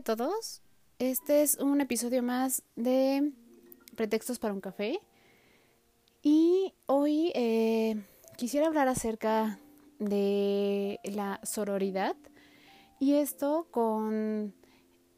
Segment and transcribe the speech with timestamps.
[0.00, 0.62] A todos,
[0.98, 3.32] este es un episodio más de
[3.96, 4.98] Pretextos para un café
[6.22, 8.02] y hoy eh,
[8.38, 9.58] quisiera hablar acerca
[9.98, 12.16] de la sororidad
[12.98, 14.54] y esto con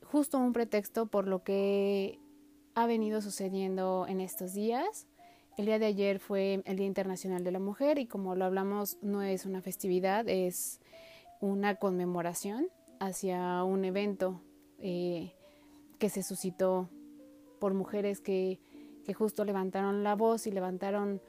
[0.03, 2.19] justo un pretexto por lo que
[2.75, 5.07] ha venido sucediendo en estos días.
[5.57, 8.99] El día de ayer fue el Día Internacional de la Mujer y como lo hablamos
[9.01, 10.81] no es una festividad, es
[11.41, 12.67] una conmemoración
[12.99, 14.41] hacia un evento
[14.83, 15.33] eh,
[15.99, 16.91] que se suscitó
[17.61, 18.59] por mujeres que,
[19.17, 21.21] justo levantaron la voz y levantaron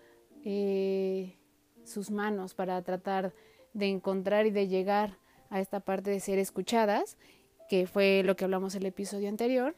[0.43, 1.37] eh,
[1.83, 3.33] sus manos para tratar
[3.73, 7.17] de encontrar y de llegar a esta parte de ser escuchadas,
[7.69, 9.75] que fue lo que hablamos el episodio anterior.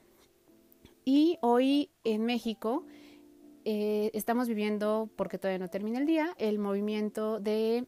[1.03, 2.86] Y hoy en México
[3.66, 7.86] eh, estamos viviendo, porque todavía no termina el día, el movimiento de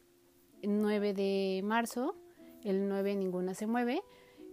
[0.62, 2.16] 9 de marzo,
[2.64, 4.02] el 9 ninguna se mueve,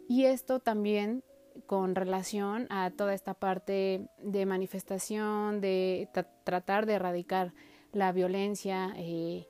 [0.08, 1.24] y esto también
[1.66, 6.10] con relación a toda esta parte de manifestación, de
[6.44, 7.54] tratar de erradicar
[7.92, 9.48] la violencia eh,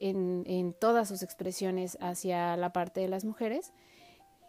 [0.00, 3.72] en, todas sus expresiones hacia la parte de las mujeres.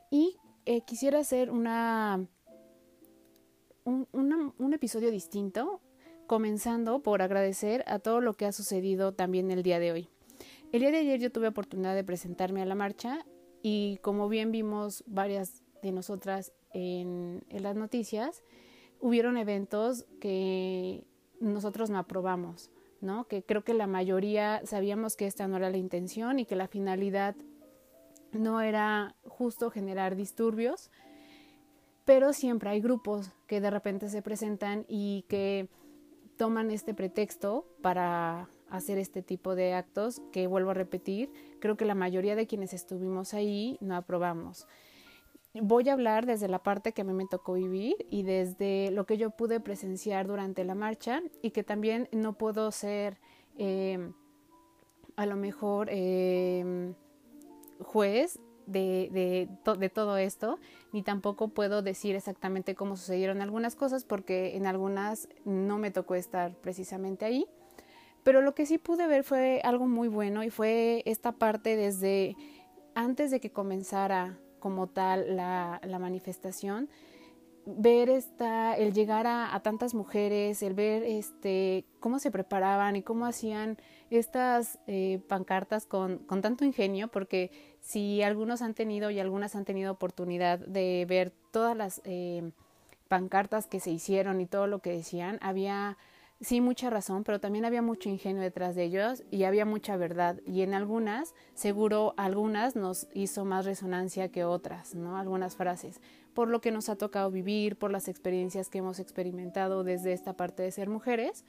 [0.10, 2.26] Y eh, quisiera hacer una,
[3.84, 4.08] un,
[4.58, 5.82] un episodio distinto,
[6.26, 10.10] comenzando por agradecer a todo lo que ha sucedido también el día de hoy.
[10.72, 13.26] El día de ayer yo tuve oportunidad de presentarme a la marcha
[13.62, 18.44] y como bien vimos varias de nosotras en, las noticias,
[19.00, 21.06] hubieron eventos que
[21.40, 22.70] nosotros no aprobamos,
[23.02, 23.28] ¿no?
[23.28, 26.68] Que creo que la mayoría sabíamos que esta no era la intención y que la
[26.68, 27.36] finalidad
[28.32, 30.92] no era justo generar disturbios,
[32.06, 35.70] pero siempre hay grupos que de repente se presentan y que
[36.38, 41.86] toman este pretexto para hacer este tipo de actos que vuelvo a repetir, creo que
[41.86, 44.68] la mayoría de quienes estuvimos ahí no aprobamos.
[45.54, 49.06] Voy a hablar desde la parte que a mí me tocó vivir y desde lo
[49.06, 53.18] que yo pude presenciar durante la marcha y que también no puedo ser
[53.58, 54.14] em,
[55.16, 56.94] a lo mejor em,
[57.80, 60.60] juez de, de, de, todo esto,
[60.94, 66.14] ni tampoco puedo decir exactamente cómo sucedieron algunas cosas porque en algunas no me tocó
[66.14, 67.48] estar precisamente ahí.
[68.30, 72.36] Pero lo que sí pude ver fue algo muy bueno y fue esta parte desde
[72.94, 76.90] antes de que comenzara como tal la, manifestación,
[77.66, 83.02] ver esta, el llegar a, a, tantas mujeres, el ver este, cómo se preparaban y
[83.02, 83.78] cómo hacían
[84.12, 87.50] estas eh, pancartas con, con, tanto ingenio, porque
[87.82, 92.52] si algunos han tenido y algunas han tenido oportunidad de ver todas las eh,
[93.08, 95.98] pancartas que se hicieron y todo lo que decían, había
[96.42, 100.40] sí mucha razón, pero también había mucho ingenio detrás de ellos y había mucha verdad.
[100.46, 105.18] Y en algunas, seguro algunas nos hizo más resonancia que otras, ¿no?
[105.18, 106.00] Algunas frases,
[106.34, 110.34] por lo que nos ha tocado vivir, por las experiencias que hemos experimentado desde esta
[110.34, 111.44] parte de ser mujeres.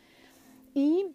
[0.74, 1.06] Y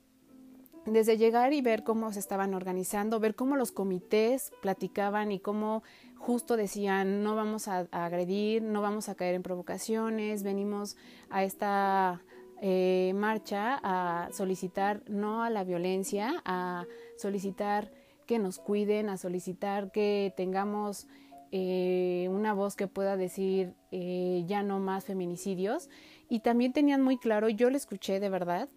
[0.85, 5.83] desde llegar y ver cómo se estaban organizando, ver cómo los comités platicaban y cómo
[6.17, 10.95] justo decían no vamos a, a agredir, no vamos a caer en provocaciones, venimos
[11.29, 12.21] a esta
[12.61, 16.85] eh, marcha a solicitar no a la violencia, a
[17.17, 17.91] solicitar
[18.25, 21.07] que nos cuiden, a solicitar que tengamos
[21.51, 25.89] eh, una voz que pueda decir eh, ya no más feminicidios.
[26.29, 28.69] Y también tenían muy claro, yo lo escuché de verdad,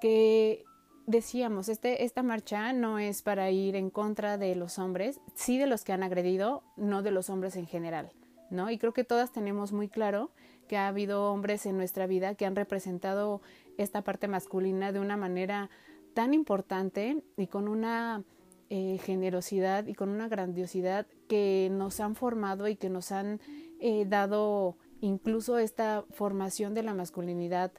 [0.00, 0.64] que
[1.06, 5.66] decíamos, este, esta marcha no es para ir en contra de los hombres, sí de
[5.66, 8.12] los que han agredido, no de los hombres en general,
[8.50, 8.70] ¿no?
[8.70, 10.30] Y creo que todas tenemos muy claro
[10.68, 13.40] que ha habido hombres en nuestra vida que han representado
[13.76, 15.70] esta parte masculina de una manera
[16.14, 18.22] tan importante y con una
[18.70, 23.40] eh, generosidad y con una grandiosidad que nos han formado y que nos han
[23.80, 27.72] eh, dado incluso esta formación de la masculinidad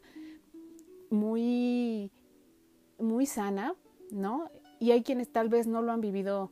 [1.10, 2.12] muy
[3.00, 3.76] muy sana,
[4.12, 4.50] ¿no?
[4.80, 6.52] Y hay quienes tal vez no lo han vivido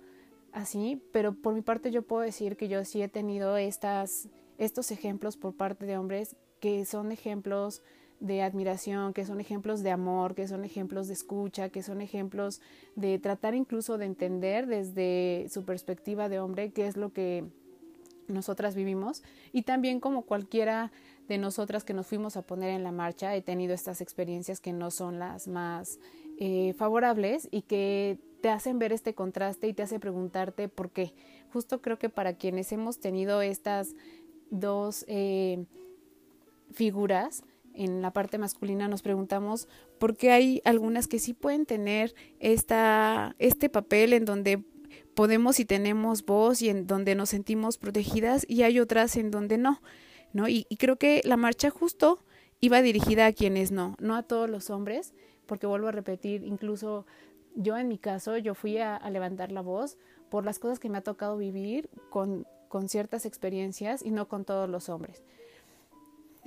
[0.51, 4.29] así, pero por mi parte yo puedo decir que yo sí he tenido estas
[4.63, 7.81] estos ejemplos por parte de hombres que son ejemplos
[8.19, 12.61] de admiración, que son ejemplos de amor, que son ejemplos de escucha, que son ejemplos
[12.95, 17.43] de tratar incluso de entender desde su perspectiva de hombre qué es lo que
[18.29, 20.93] nosotras vivimos y también como cualquiera
[21.27, 24.71] de nosotras que nos fuimos a poner en la marcha he tenido estas experiencias que
[24.71, 25.99] no son las más
[26.39, 31.13] eh, favorables y que te hacen ver este contraste y te hace preguntarte por qué.
[31.53, 33.95] Justo creo que para quienes hemos tenido estas
[34.53, 35.65] dos eh,
[36.71, 39.67] figuras en la parte masculina nos preguntamos
[39.99, 44.63] por qué hay algunas que sí pueden tener esta, este papel en donde
[45.15, 49.57] podemos y tenemos voz y en donde nos sentimos protegidas y hay otras en donde
[49.57, 49.81] no,
[50.33, 50.47] ¿no?
[50.47, 52.23] Y, creo que la marcha justo
[52.59, 55.13] iba dirigida a quienes no, no a todos los hombres,
[55.45, 57.05] porque vuelvo a repetir, incluso
[57.55, 59.97] yo en mi caso, yo fui a, levantar la voz
[60.29, 64.45] por las cosas que me ha tocado vivir con, con ciertas experiencias y no con
[64.45, 65.21] todos los hombres.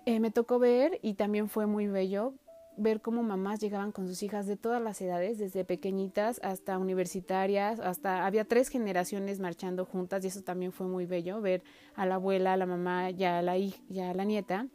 [0.06, 2.34] Eh, me tocó ver y también fue muy bello
[2.76, 7.78] ver cómo mamás llegaban con sus hijas de todas las edades, desde pequeñitas hasta universitarias,
[7.78, 11.62] hasta había tres generaciones marchando juntas y eso también fue muy bello, ver
[11.94, 13.78] a la abuela, a la mamá y a la, hija,
[14.10, 14.66] a la nieta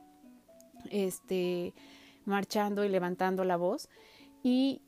[0.90, 1.74] este,
[2.24, 3.90] marchando y levantando la voz.
[4.42, 4.84] Y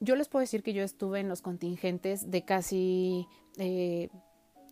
[0.00, 3.28] yo les puedo decir que yo estuve en los contingentes de casi
[3.58, 4.08] eh,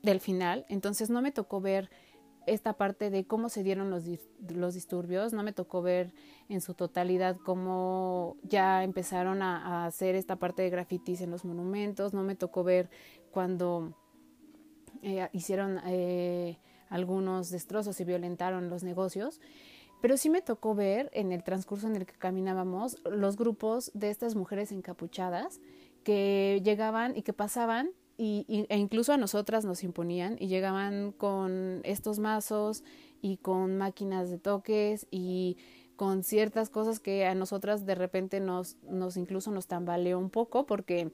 [0.05, 1.91] del final, entonces no me tocó ver
[2.47, 4.05] esta parte de cómo se dieron los,
[4.55, 6.13] los disturbios, no me tocó ver
[6.49, 12.13] en su totalidad cómo ya empezaron a, hacer esta parte de grafitis en los monumentos,
[12.13, 12.91] no me tocó ver
[13.31, 13.95] cuando
[15.03, 16.59] eh, hicieron eh,
[16.91, 19.41] algunos destrozos y violentaron los negocios,
[20.03, 24.11] pero sí me tocó ver en el transcurso en el que caminábamos los grupos de
[24.11, 25.61] estas mujeres encapuchadas
[26.05, 31.81] que llegaban y que pasaban y, e incluso a nosotras nos imponían y llegaban con
[31.85, 32.85] estos mazos
[33.21, 35.57] y con máquinas de toques y
[35.97, 40.67] con ciertas cosas que a nosotras de repente nos, nos incluso nos tambaleó un poco
[40.67, 41.11] porque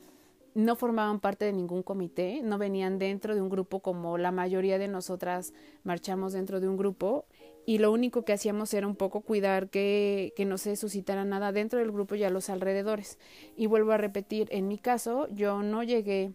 [0.55, 4.79] no formaban parte de ningún comité, no venían dentro de un grupo como la mayoría
[4.79, 5.53] de nosotras
[5.85, 7.27] marchamos dentro de un grupo
[7.67, 11.53] y lo único que hacíamos era un poco cuidar que, que no se suscitara nada
[11.53, 13.19] dentro del grupo y a los alrededores.
[13.57, 16.33] Y vuelvo a repetir, en mi caso yo no llegué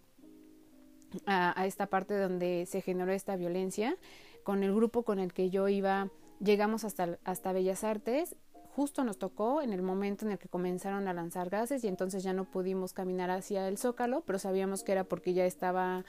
[1.26, 3.98] a, esta parte donde se generó esta violencia.
[4.44, 6.10] Con el grupo con el que yo iba,
[6.40, 8.36] llegamos hasta, hasta Bellas Artes.
[8.76, 12.24] Justo nos tocó en el momento en el que comenzaron a lanzar gases y entonces
[12.24, 16.04] ya no pudimos caminar hacia el zócalo, pero sabíamos que era porque ya estaba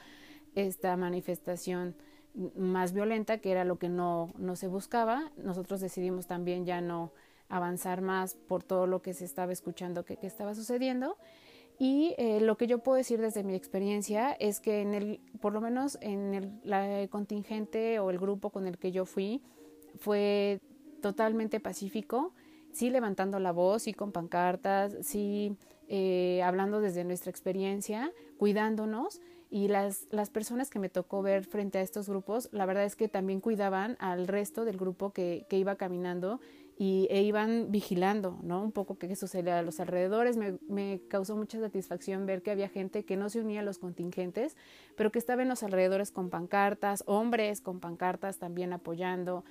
[0.54, 1.94] esta manifestación
[2.56, 5.30] más violenta, que era lo que no, no se buscaba.
[5.36, 7.12] Nosotros decidimos también ya no
[7.48, 11.16] avanzar más por todo lo que se estaba escuchando que, que estaba sucediendo
[11.78, 15.52] y eh, lo que yo puedo decir desde mi experiencia es que en el, por
[15.52, 19.42] lo menos en el contingente o el grupo con el que yo fui,
[19.98, 20.60] fue
[21.02, 22.32] totalmente pacífico,
[22.72, 25.56] sí levantando la voz, sí con pancartas, sí
[25.88, 29.20] eh, hablando desde nuestra experiencia, cuidándonos.
[29.48, 32.96] Y las, las personas que me tocó ver frente a estos grupos, la verdad es
[32.96, 36.40] que también cuidaban al resto del grupo que, que iba caminando
[36.78, 38.62] y, e iban vigilando, ¿no?
[38.62, 40.36] Un poco qué sucedía a los alrededores.
[40.36, 44.56] Me, causó mucha satisfacción ver que había gente que no se unía a los contingentes,
[44.94, 49.44] pero que estaba en los alrededores con pancartas, hombres con pancartas también apoyando.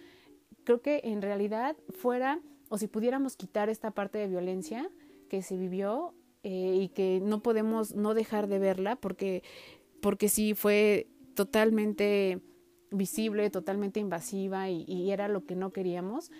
[0.63, 2.39] Creo que en realidad fuera,
[2.69, 4.89] o si pudiéramos quitar esta parte de violencia
[5.27, 6.13] que se vivió
[6.43, 9.41] eh, y que no podemos no dejar de verla, porque,
[9.99, 12.39] porque sí fue totalmente
[12.91, 16.31] visible, totalmente invasiva y era lo que no queríamos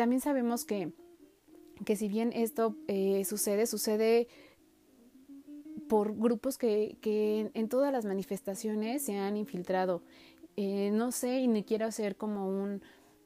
[0.00, 0.94] también sabemos que,
[1.84, 4.28] que si bien esto eh, sucede, sucede
[5.90, 10.02] por grupos que, que, en todas las manifestaciones se han infiltrado.
[10.56, 12.80] Eh, no sé y ni quiero hacer como un,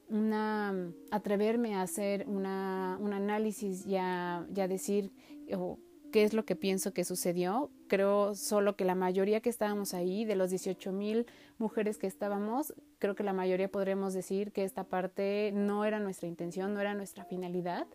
[0.09, 5.13] una, atreverme a hacer una, un análisis y a, decir
[5.55, 5.79] o
[6.15, 7.69] qué es lo que pienso que sucedió.
[7.89, 11.25] Creo solo que la mayoría que estábamos ahí, de los 18 mil
[11.57, 16.29] mujeres que estábamos, creo que la mayoría podremos decir que esta parte no era nuestra
[16.29, 17.85] intención, no era nuestra finalidad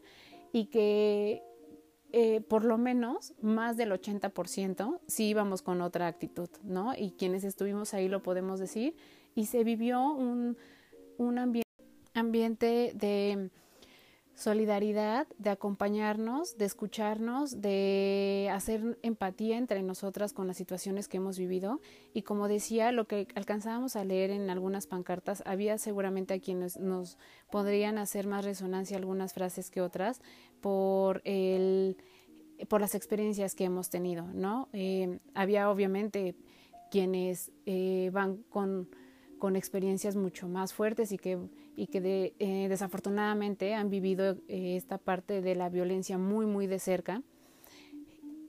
[0.53, 1.43] y que
[2.13, 6.93] eh, por lo menos más del 80% sí íbamos con otra actitud, ¿no?
[6.95, 8.97] Y quienes estuvimos ahí lo podemos decir
[9.35, 10.59] y se vivió un,
[11.17, 11.65] un
[12.13, 13.49] ambiente de
[14.41, 21.39] solidaridad, de acompañarnos, de escucharnos, de hacer empatía entre nosotras con las situaciones que hemos
[21.39, 21.79] vivido.
[22.15, 26.79] Y como decía, lo que alcanzábamos a leer en algunas pancartas, había seguramente a quienes
[26.79, 27.19] nos
[27.51, 30.23] podrían hacer más resonancia algunas frases que otras
[30.63, 31.99] por el
[32.69, 34.69] por las experiencias que hemos tenido, ¿no?
[34.75, 36.35] Eh, había obviamente
[36.91, 38.89] quienes eh, van con
[39.41, 41.37] con experiencias mucho más fuertes y que,
[41.77, 46.79] y que eh, desafortunadamente han vivido eh, esta parte de la violencia muy, muy de
[46.79, 47.23] cerca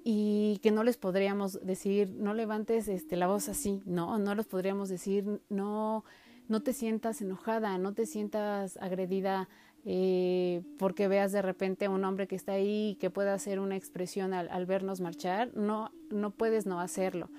[0.03, 4.47] y que no les podríamos decir, no levantes este, la voz así, no, no les
[4.47, 6.03] podríamos decir, no,
[6.47, 9.47] no te sientas enojada, no te sientas agredida
[9.85, 13.59] eh, porque veas de repente a un hombre que está ahí y que pueda hacer
[13.59, 17.29] una expresión al, al vernos marchar, no, no puedes no hacerlo.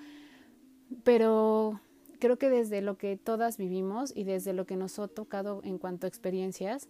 [1.03, 1.79] Pero
[2.23, 5.77] creo que desde lo que todas vivimos y desde lo que nos ha tocado en
[5.77, 6.87] cuanto a experiencias,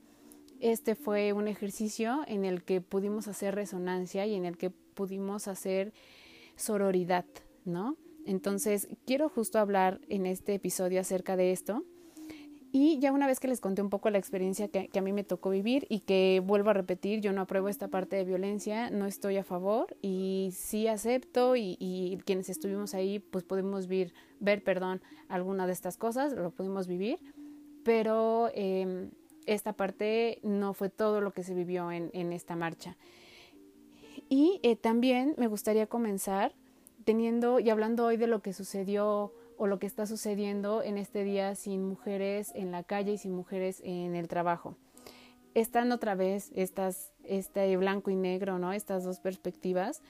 [0.59, 5.47] este fue un ejercicio en el que pudimos hacer resonancia y en el que pudimos
[5.47, 5.91] hacer
[6.55, 7.25] sororidad,
[7.65, 7.97] ¿no?
[8.27, 11.83] Entonces, quiero justo hablar en este episodio acerca de esto.
[12.75, 15.23] Y ya una vez que les conté un poco la experiencia que, a mí me
[15.23, 19.05] tocó vivir y que vuelvo a repetir, yo no apruebo esta parte de violencia, no
[19.05, 25.03] estoy a favor y sí acepto y, quienes estuvimos ahí pues podemos ver, ver perdón,
[25.27, 27.19] alguna de estas cosas, lo pudimos vivir,
[27.83, 29.07] pero eh,
[29.45, 32.97] esta parte no fue todo lo que se vivió en, en esta marcha.
[34.29, 36.55] Y eh, también me gustaría comenzar
[37.03, 41.23] teniendo y hablando hoy de lo que sucedió o lo que está sucediendo en este
[41.23, 44.75] día sin mujeres en la calle y sin mujeres en el trabajo.
[45.53, 48.73] Están otra vez estas, este blanco y negro, ¿no?
[48.73, 50.01] Estas dos perspectivas.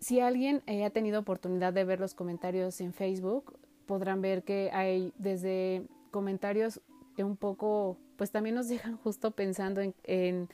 [0.00, 4.70] Si alguien eh, ha tenido oportunidad de ver los comentarios en Facebook, podrán ver que
[4.72, 6.80] hay desde comentarios
[7.22, 10.48] un poco pues también nos dejan justo pensando en,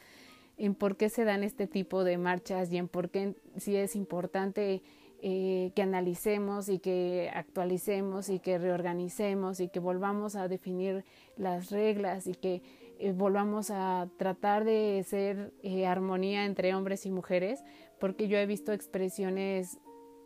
[0.57, 3.97] en, por qué se dan este tipo de marchas y en por qué si es
[3.97, 4.83] importante
[5.23, 11.05] eh, que analicemos y que actualicemos y que reorganicemos y que volvamos a definir
[11.37, 12.63] las reglas y que
[12.99, 17.63] eh, volvamos a tratar de ser eh, armonía entre hombres y mujeres,
[17.99, 19.79] porque yo he visto expresiones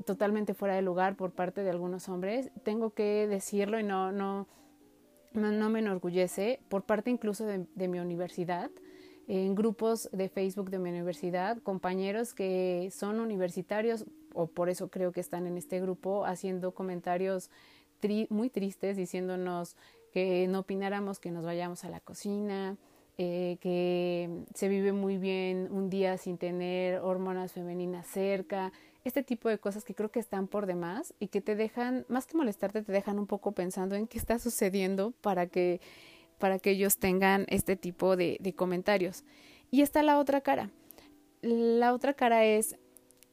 [0.05, 2.51] totalmente fuera de lugar por parte de algunos hombres.
[2.63, 4.47] Tengo que decirlo y no, no,
[5.33, 8.71] no, me enorgullece, por parte incluso de, mi universidad,
[9.27, 15.13] en grupos de Facebook de mi universidad, compañeros que son universitarios, o por eso creo
[15.13, 17.51] que están en este grupo, haciendo comentarios
[18.31, 19.77] muy tristes, diciéndonos
[20.13, 22.77] que no opináramos que nos vayamos a la cocina,
[23.19, 28.73] eh, que se vive muy bien un día sin tener hormonas femeninas cerca,
[29.05, 32.27] este tipo de cosas que creo que están por demás y que te dejan, más
[32.27, 35.81] que molestarte, te dejan un poco pensando en qué está sucediendo para que,
[36.39, 39.25] para que ellos tengan este tipo de, de comentarios.
[39.71, 40.71] Y está la otra cara.
[41.43, 42.77] La otra cara es,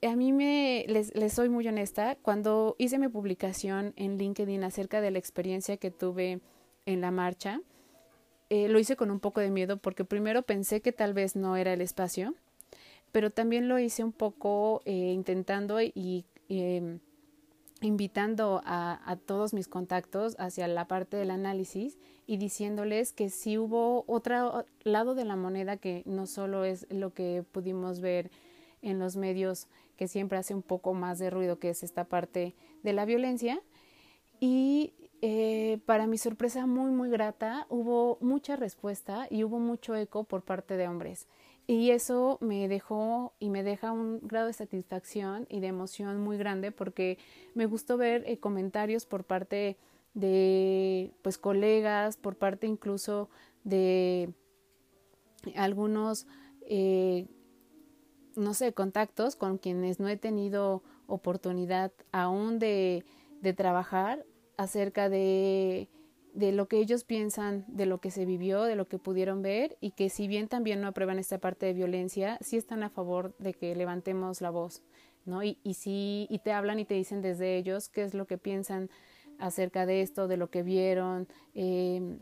[0.01, 5.11] a mí me, les, soy muy honesta, cuando hice mi publicación en LinkedIn acerca de
[5.11, 6.39] la experiencia que tuve
[6.85, 7.61] en la marcha,
[8.49, 11.57] eh, lo hice con un poco de miedo porque primero pensé que tal vez no
[11.57, 12.33] era el espacio
[13.11, 16.99] pero también lo hice un poco eh, intentando y em,
[17.81, 23.57] invitando a, a, todos mis contactos hacia la parte del análisis y diciéndoles que si
[23.57, 28.31] hubo otro lado de la moneda que no solo es lo que pudimos ver
[28.81, 32.55] en los medios que siempre hace un poco más de ruido que es esta parte
[32.83, 33.61] de la violencia.
[34.39, 40.23] Y eh, para mi sorpresa muy muy grata hubo mucha respuesta y hubo mucho eco
[40.23, 41.27] por parte de hombres.
[41.65, 46.37] Y eso me dejó y me deja un grado de satisfacción y de emoción muy
[46.37, 47.17] grande porque
[47.55, 49.77] me gustó ver eh, comentarios por parte
[50.13, 53.29] de pues colegas, por parte incluso
[53.63, 54.33] de
[55.55, 56.25] algunos
[56.61, 57.27] eh,
[58.37, 63.03] no sé, contactos con quienes no he tenido oportunidad aún de,
[63.41, 64.25] de trabajar
[64.57, 65.89] acerca de
[66.37, 69.75] de lo que ellos piensan, de lo que se vivió, de lo que pudieron ver
[69.81, 73.35] y que si bien también no aprueban esta parte de violencia, sí están a favor
[73.39, 74.83] de que levantemos la voz,
[75.25, 75.41] ¿no?
[75.41, 78.37] Y, y sí, y te hablan y te dicen desde ellos qué es lo que
[78.37, 78.91] piensan
[79.39, 82.19] acerca de esto, de lo que vieron, eh,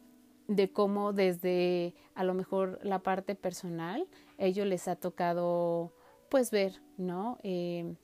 [0.48, 4.08] de cómo desde a lo mejor la parte personal,
[4.38, 5.92] ellos les ha tocado
[6.36, 7.38] pues ver, ¿no?
[7.44, 7.96] Eh,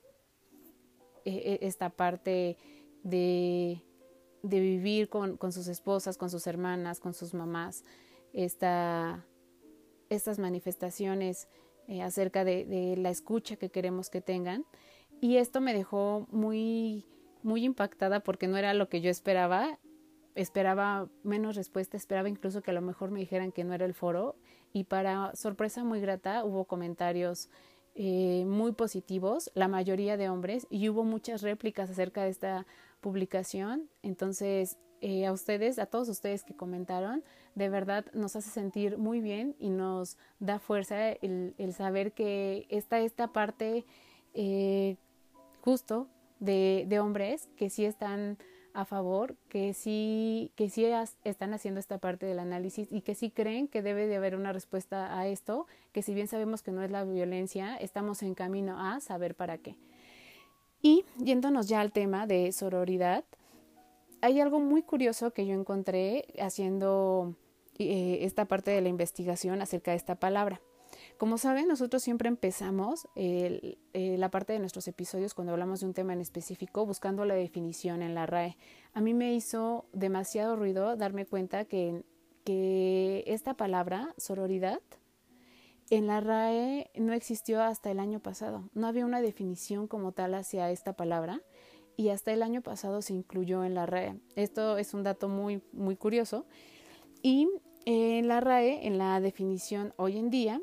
[1.26, 2.56] e, e, esta parte
[3.02, 3.82] de
[4.42, 7.84] de vivir con, con, sus esposas, con sus hermanas, con sus mamás,
[8.32, 9.24] esta,
[10.08, 11.48] estas manifestaciones
[11.88, 14.64] eh, acerca de, de, la escucha que queremos que tengan.
[15.20, 17.06] Y esto me dejó muy,
[17.42, 19.78] muy impactada porque no era lo que yo esperaba.
[20.34, 23.94] Esperaba menos respuesta, esperaba incluso que a lo mejor me dijeran que no era el
[23.94, 24.36] foro.
[24.72, 27.50] Y para sorpresa muy grata hubo comentarios
[27.94, 32.66] eh, muy positivos, la mayoría de hombres, y hubo muchas réplicas acerca de esta
[33.00, 33.88] publicación.
[34.02, 39.20] Entonces, eh, a ustedes, a todos ustedes que comentaron, de verdad nos hace sentir muy
[39.20, 43.84] bien y nos da fuerza el, saber que está esta parte
[44.32, 44.96] eh,
[45.60, 46.06] justo
[46.38, 48.38] de, de, hombres que sí están
[48.74, 50.86] a favor, que sí, que sí
[51.24, 54.52] están haciendo esta parte del análisis y que sí creen que debe de haber una
[54.52, 58.78] respuesta a esto, que si bien sabemos que no es la violencia, estamos en camino
[58.80, 59.76] a saber para qué.
[60.80, 63.24] Y yéndonos ya al tema de sororidad,
[64.20, 67.36] hay algo muy curioso que yo encontré haciendo
[67.78, 70.60] eh, esta parte de la investigación acerca de esta palabra.
[71.18, 75.94] Como saben, nosotros siempre empezamos eh, la parte de nuestros episodios cuando hablamos de un
[75.94, 78.56] tema en específico buscando la definición en la RAE.
[78.94, 82.04] A mí me hizo demasiado ruido darme cuenta que,
[82.44, 84.80] que esta palabra, sororidad,
[85.90, 88.70] en la RAE no existió hasta el año pasado.
[88.72, 91.42] No había una definición como tal hacia esta palabra
[91.96, 94.18] y hasta el año pasado se incluyó en la RAE.
[94.34, 96.46] Esto es un dato muy, muy curioso.
[97.22, 97.46] Y
[97.84, 100.62] en la RAE, en la definición hoy en día,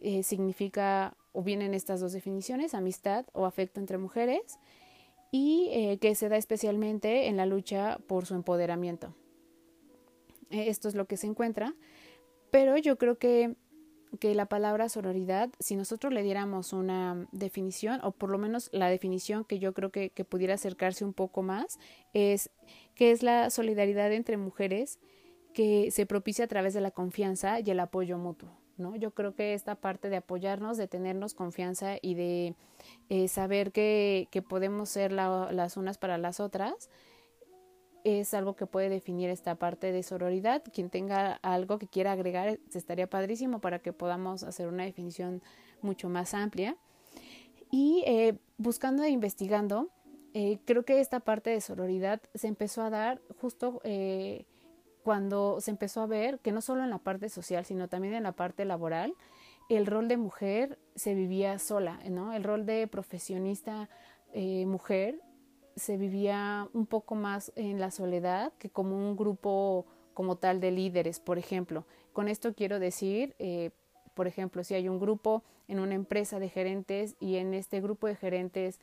[0.00, 4.58] eh, significa o vienen estas dos definiciones, amistad o afecto entre mujeres,
[5.30, 9.14] y eh, que se da especialmente en la lucha por su empoderamiento.
[10.50, 11.74] Eh, esto es lo que se encuentra,
[12.50, 13.54] pero yo creo que
[14.18, 18.88] que la palabra sororidad, si nosotros le diéramos una definición, o por lo menos la
[18.88, 21.78] definición que yo creo que, que pudiera acercarse un poco más,
[22.12, 22.50] es
[22.94, 24.98] que es la solidaridad entre mujeres
[25.54, 28.59] que se propicia a través de la confianza y el apoyo mutuo.
[28.80, 28.96] ¿No?
[28.96, 32.54] Yo creo que esta parte de apoyarnos, de tenernos confianza y de
[33.08, 36.90] eh, saber que, que, podemos ser la, las unas para las otras,
[38.04, 40.62] es algo que puede definir esta parte de sororidad.
[40.72, 45.42] Quien tenga algo que quiera agregar, estaría padrísimo para que podamos hacer una definición
[45.82, 46.76] mucho más amplia.
[47.70, 49.90] Y eh, buscando e investigando,
[50.34, 53.80] eh, creo que esta parte de sororidad se empezó a dar justo
[55.02, 58.22] cuando se empezó a ver que no solo en la parte social, sino también en
[58.24, 59.14] la parte laboral,
[59.68, 62.32] el rol de mujer se vivía sola, ¿no?
[62.32, 63.88] El rol de profesionista
[64.66, 65.20] mujer
[65.76, 70.70] se vivía un poco más en la soledad que como un grupo como tal de
[70.70, 71.86] líderes, por ejemplo.
[72.12, 73.70] Con esto quiero decir, eh,
[74.14, 78.06] por ejemplo, si hay un grupo en una empresa de gerentes y en este grupo
[78.06, 78.80] de gerentes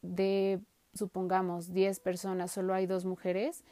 [0.00, 0.60] de,
[0.94, 3.64] supongamos, 10 personas, solo hay dos mujeres,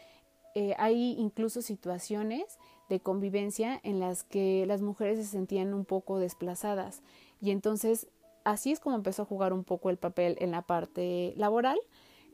[0.58, 6.18] eh, hay incluso situaciones de convivencia en las que las mujeres se sentían un poco
[6.18, 7.02] desplazadas.
[7.40, 8.09] Y entonces
[8.44, 11.78] así es como empezó a jugar un poco el papel en la parte laboral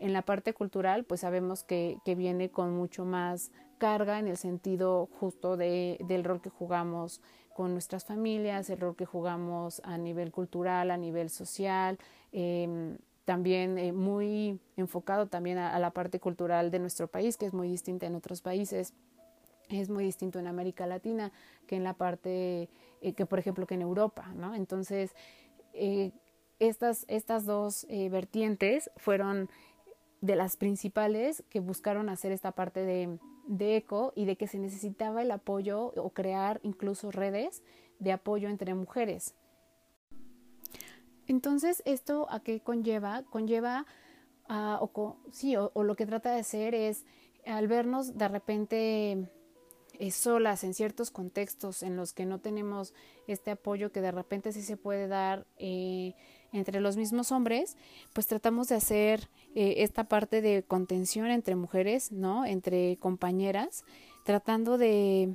[0.00, 4.36] en la parte cultural, pues sabemos que, que viene con mucho más carga en el
[4.36, 7.20] sentido justo de, del rol que jugamos
[7.54, 11.98] con nuestras familias, el rol que jugamos a nivel cultural, a nivel social,
[12.32, 17.54] eh, también eh, muy enfocado también a, la parte cultural de nuestro país, que es
[17.54, 18.92] muy distinta en otros países.
[19.70, 21.32] Es muy distinto en América Latina
[21.66, 22.68] que en la parte,
[23.00, 24.54] eh, que por ejemplo que en Europa, ¿no?
[24.54, 25.14] Entonces,
[25.72, 26.12] eh,
[26.58, 29.50] estas, estas dos vertientes fueron
[30.20, 34.58] de las principales que buscaron hacer esta parte de, de eco y de que se
[34.58, 37.62] necesitaba el apoyo o crear incluso redes
[37.98, 39.34] de apoyo entre mujeres.
[41.26, 43.22] Entonces, ¿esto a qué conlleva?
[43.30, 43.86] Conlleva
[44.48, 47.04] a, o, sí, o, lo que trata de hacer es,
[47.46, 49.30] al vernos de repente
[49.98, 52.94] eh, solas en ciertos contextos en los que no tenemos
[53.26, 56.14] este apoyo que de repente sí se puede dar eh,
[56.52, 57.76] entre los mismos hombres,
[58.12, 62.44] pues tratamos de hacer eh, esta parte de contención entre mujeres, ¿no?
[62.44, 63.84] Entre compañeras,
[64.24, 65.34] tratando de,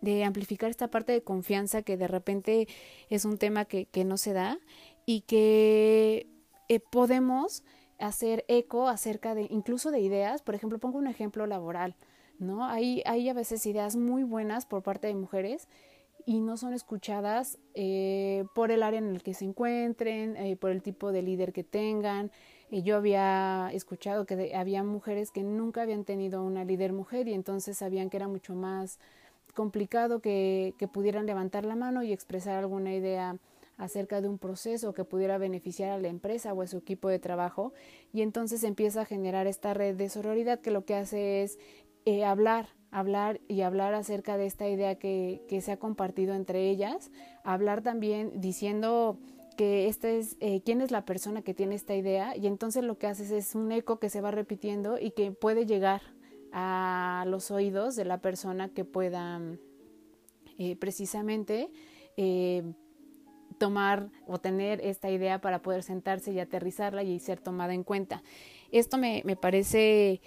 [0.00, 2.68] de amplificar esta parte de confianza que de repente
[3.08, 4.58] es un tema que, que no se da
[5.06, 6.26] y que
[6.68, 7.62] eh, podemos
[7.98, 11.94] hacer eco acerca de incluso de ideas, por ejemplo, pongo un ejemplo laboral,
[12.38, 12.64] ¿no?
[12.64, 15.68] Hay, hay a veces ideas muy buenas por parte de mujeres
[16.24, 20.70] y no son escuchadas eh, por el área en el que se encuentren, eh, por
[20.70, 22.30] el tipo de líder que tengan.
[22.70, 27.34] Y yo había escuchado que había mujeres que nunca habían tenido una líder mujer y
[27.34, 28.98] entonces sabían que era mucho más
[29.54, 33.36] complicado que pudieran levantar la mano y expresar alguna idea
[33.76, 37.18] acerca de un proceso que pudiera beneficiar a la empresa o a su equipo de
[37.18, 37.72] trabajo
[38.12, 41.58] y entonces empieza a generar esta red de sororidad que lo que hace es
[42.04, 47.10] eh, hablar hablar y hablar acerca de esta idea que, se ha compartido entre ellas,
[47.42, 49.18] hablar también diciendo
[49.56, 52.98] que este es eh, quién es la persona que tiene esta idea y entonces lo
[52.98, 56.02] que haces es un eco que se va repitiendo y que puede llegar
[56.52, 59.40] a los oídos de la persona que pueda
[60.58, 61.70] eh, precisamente
[63.62, 68.24] tomar o tener esta idea para poder sentarse y aterrizarla y ser tomada en cuenta.
[68.72, 70.20] Esto me, me parece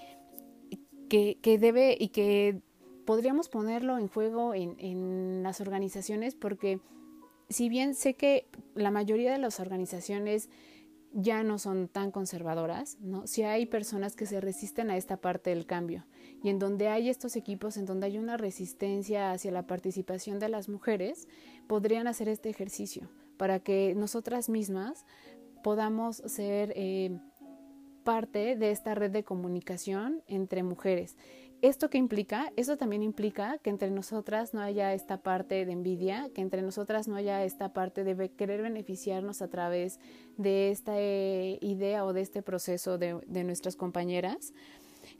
[1.09, 2.61] que, que debe y que
[3.05, 6.79] podríamos ponerlo en juego en, en las organizaciones porque
[7.49, 10.49] si bien sé que la mayoría de las organizaciones
[11.11, 13.27] ya no son tan conservadoras, ¿no?
[13.27, 16.05] Si hay personas que se resisten a esta parte del cambio
[16.41, 20.47] y en donde hay estos equipos, en donde hay una resistencia hacia la participación de
[20.47, 21.27] las mujeres,
[21.67, 25.05] podrían hacer este ejercicio para que nosotras mismas
[25.63, 27.17] podamos ser eh,
[28.03, 31.17] parte de esta red de comunicación entre mujeres.
[31.61, 32.51] ¿Esto qué implica?
[32.55, 37.07] Esto también implica que entre nosotras no haya esta parte de envidia, que entre nosotras
[37.07, 39.99] no haya esta parte de querer beneficiarnos a través
[40.37, 44.53] de esta eh, idea o de este proceso de, de nuestras compañeras,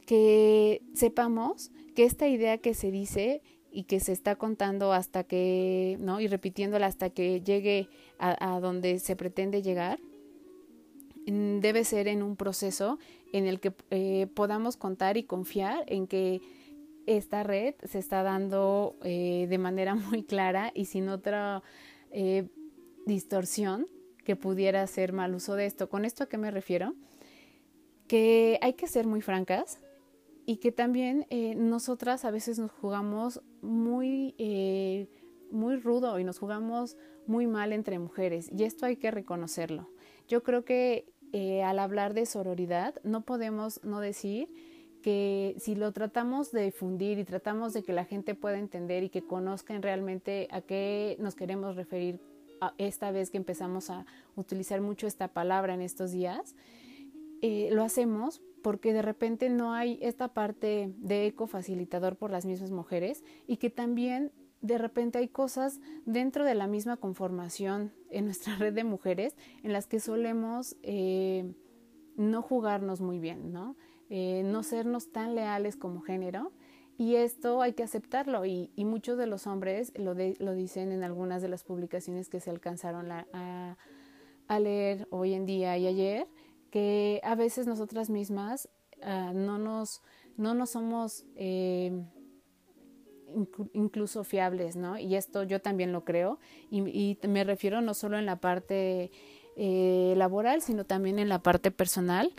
[0.06, 3.42] que sepamos que esta idea que se dice
[3.76, 6.22] y que se está contando hasta que, ¿no?
[6.22, 10.00] Y repitiéndola hasta que llegue a, a donde se pretende llegar,
[11.28, 12.98] mm, debe ser en un proceso
[13.34, 16.42] en el que eh, podamos contar y confiar en que
[17.06, 21.62] esta red se está dando eh, de manera muy clara y sin otra
[22.12, 22.48] eh,
[23.06, 23.88] distorsión
[24.24, 25.90] que pudiera hacer mal uso de esto.
[25.90, 26.96] ¿Con esto a qué me refiero?
[28.08, 29.80] Que hay que ser muy francas
[30.46, 31.26] y que también
[31.58, 34.36] nosotras a veces nos jugamos muy,
[35.52, 39.90] muy rudo y nos jugamos muy mal entre mujeres y esto hay que reconocerlo.
[40.28, 44.48] Yo creo que eh, al hablar de sororidad, no podemos no decir
[45.02, 49.10] que si lo tratamos de difundir y tratamos de que la gente pueda entender y
[49.10, 52.20] que conozcan realmente a qué nos queremos referir
[52.78, 54.06] esta vez que empezamos a
[54.36, 56.56] utilizar mucho esta palabra en estos días,
[57.42, 62.46] eh, lo hacemos porque de repente no hay esta parte de eco facilitador por las
[62.46, 68.26] mismas mujeres y que también de repente hay cosas dentro de la misma conformación en
[68.26, 71.54] nuestra red de mujeres en las que solemos eh,
[72.16, 73.76] no jugarnos muy bien, ¿no?
[74.10, 76.52] Eh, no sernos tan leales como género.
[76.98, 81.42] Y esto hay que aceptarlo y, muchos de los hombres lo, lo, dicen en algunas
[81.42, 83.78] de las publicaciones que se alcanzaron a,
[84.60, 86.28] leer hoy en día y ayer,
[86.76, 88.68] que a veces nosotras mismas
[89.02, 90.02] ah, no, nos,
[90.36, 91.24] no nos somos...
[91.38, 92.04] Eh,
[93.74, 94.98] incluso fiables, ¿no?
[94.98, 99.12] Y esto yo también lo creo y, me refiero no solo en la parte
[99.58, 102.34] eh, laboral, sino también en la parte personal.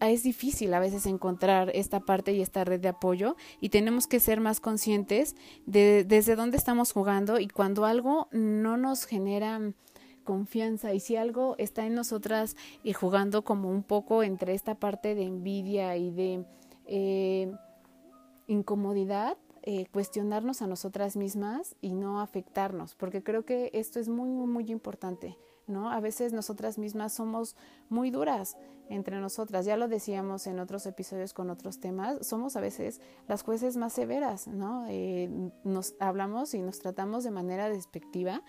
[0.00, 4.18] Es difícil a veces encontrar esta parte y esta red de apoyo y tenemos que
[4.18, 9.60] ser más conscientes de desde dónde estamos jugando y cuando algo no nos genera
[10.26, 15.14] confianza y si algo está en nosotras y jugando como un poco entre esta parte
[15.14, 16.44] de envidia y de
[16.84, 17.50] eh,
[18.46, 24.28] incomodidad, eh, cuestionarnos a nosotras mismas y no afectarnos, porque creo que esto es muy,
[24.28, 25.36] muy, muy importante,
[25.66, 25.90] ¿no?
[25.90, 27.56] A veces nosotras mismas somos
[27.88, 28.56] muy duras
[28.88, 33.42] entre nosotras, ya lo decíamos en otros episodios con otros temas, somos a veces las
[33.42, 34.86] jueces más severas, ¿no?
[34.88, 35.28] Eh,
[35.64, 38.44] nos hablamos y nos tratamos de manera despectiva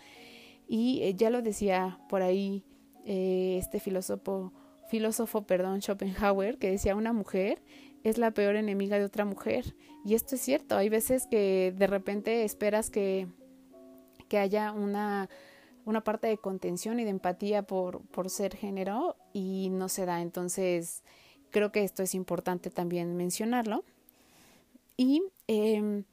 [0.68, 2.64] y eh, ya lo decía por ahí
[3.10, 4.52] este filósofo,
[4.90, 7.62] filósofo, perdón, Schopenhauer, que decía una mujer
[8.04, 9.76] es la peor enemiga de otra mujer.
[10.06, 13.28] Y esto es cierto, hay veces que de repente esperas que,
[14.30, 15.30] que haya una,
[15.86, 20.22] una parte de contención y de empatía por, por ser género y no se da.
[20.22, 21.04] Entonces,
[21.50, 23.84] creo que esto es importante también mencionarlo.
[24.96, 26.06] Y em,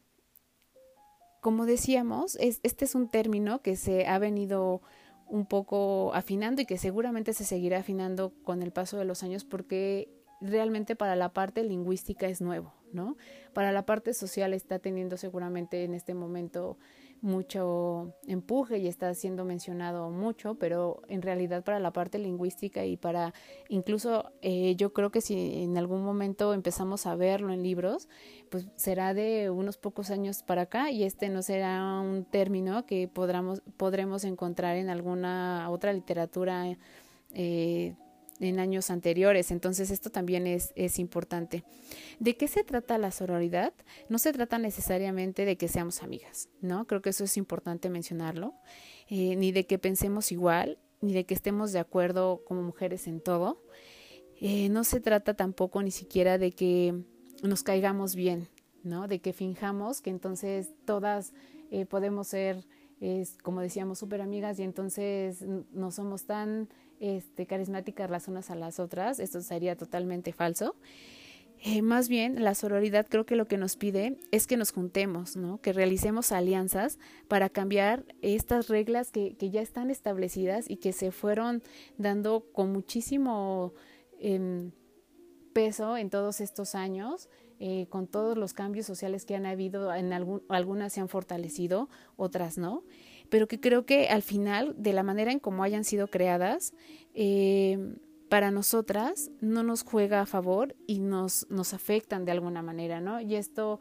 [1.45, 4.81] como decíamos, es, este es un término que se ha venido
[5.29, 9.45] un poco afinando y que seguramente se seguirá afinando con el paso de los años
[9.45, 10.09] porque
[10.41, 13.19] realmente para la parte lingüística es nuevo, ¿no?
[13.53, 16.79] Para la parte social está teniendo seguramente en este momento
[17.25, 22.99] mucho empuje y está siendo mencionado mucho, pero en realidad para la parte lingüística y
[22.99, 23.33] para
[23.69, 28.09] incluso eh, yo creo que si en algún momento empezamos a verlo en libros,
[28.51, 33.09] pues será de unos pocos años para acá y este no será un término que
[33.09, 36.77] podremos, podremos encontrar en alguna otra literatura
[37.33, 37.95] eh,
[38.41, 39.51] en años anteriores.
[39.51, 41.65] Entonces esto también es, es, importante.
[42.19, 43.73] ¿De qué se trata la sororidad?
[44.09, 46.87] No se trata necesariamente de que seamos amigas, ¿no?
[46.87, 48.55] Creo que eso es importante mencionarlo.
[49.09, 53.21] Eh, ni de que pensemos igual, ni de que estemos de acuerdo como mujeres en
[53.21, 53.63] todo.
[54.41, 57.05] Eh, no se trata tampoco ni siquiera de que
[57.43, 58.49] nos caigamos bien,
[58.83, 59.09] ¿no?
[59.09, 61.35] De que finjamos que entonces todas
[61.71, 62.65] eh, podemos ser,
[63.43, 66.69] como decíamos, súper amigas y entonces no somos tan
[67.05, 70.75] este, carismáticas las unas a las otras, esto sería totalmente falso.
[71.63, 75.37] Eh, más bien, la sororidad creo que lo que nos pide es que nos juntemos,
[75.37, 75.61] ¿no?
[75.61, 81.11] que realicemos alianzas para cambiar estas reglas que, que ya están establecidas y que se
[81.11, 81.63] fueron
[81.99, 83.75] dando con muchísimo
[84.19, 84.73] em,
[85.53, 87.29] peso en todos estos años,
[87.61, 91.89] eh, con todos los cambios sociales que han habido, en algún, algunas se han fortalecido,
[92.17, 92.83] otras no
[93.35, 96.73] pero que creo que al final, de la manera en cómo hayan sido creadas,
[97.15, 97.97] eh,
[98.29, 103.21] para nosotras no nos juega a favor y nos, nos afectan de alguna manera, ¿no?
[103.21, 103.81] Y esto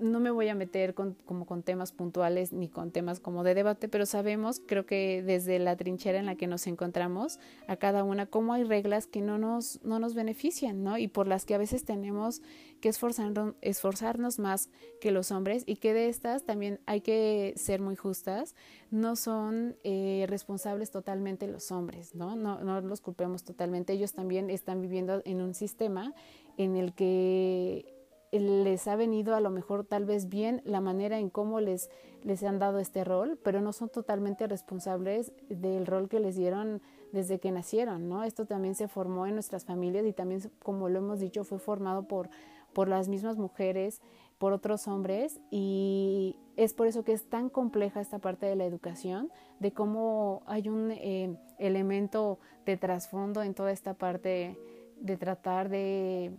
[0.00, 3.54] no me voy a meter con, como con temas puntuales ni con temas como de
[3.54, 8.04] debate, pero sabemos, creo que desde la trinchera en la que nos encontramos, a cada
[8.04, 10.98] una, cómo hay reglas que no nos, no nos benefician, ¿no?
[10.98, 12.42] Y por las que a veces tenemos
[12.80, 17.96] que esforzarnos, más que los hombres y que de estas también hay que ser muy
[17.96, 18.54] justas,
[18.90, 22.36] no son eh, responsables totalmente los hombres, ¿no?
[22.36, 22.62] ¿no?
[22.62, 26.14] No los culpemos totalmente, ellos también están viviendo en un sistema
[26.56, 27.99] en el que
[28.32, 31.90] les ha venido a lo mejor tal vez bien la manera en cómo les,
[32.22, 36.80] les han dado este rol, pero no son totalmente responsables del rol que les dieron
[37.12, 38.22] desde que nacieron, ¿no?
[38.22, 42.04] Esto también se formó en nuestras familias y también, como lo hemos dicho, fue formado
[42.04, 42.30] por,
[42.72, 44.00] por las mismas mujeres,
[44.38, 48.64] por otros hombres y es por eso que es tan compleja esta parte de la
[48.64, 54.56] educación, de cómo hay un eh, elemento de trasfondo en toda esta parte
[55.00, 56.32] de tratar de